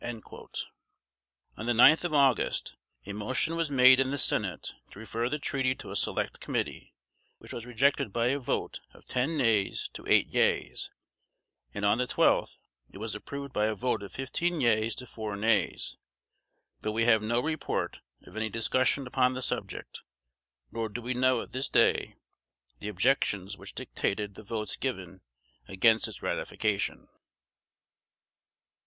[1.55, 2.73] On the ninth of August,
[3.05, 6.95] a motion was made in the Senate to refer the treaty to a select committee,
[7.37, 10.89] which was rejected by a vote of ten nays to eight yeas;
[11.71, 12.57] and on the twelfth,
[12.91, 15.97] it was approved by a vote of fifteen yeas to four nays;
[16.81, 20.01] but we have no report of any discussion upon the subject,
[20.71, 22.15] nor do we know at this day
[22.79, 25.21] the objections which dictated the votes given
[25.67, 27.07] against its ratification.